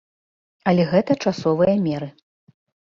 [0.71, 2.13] Але гэта часовыя меры.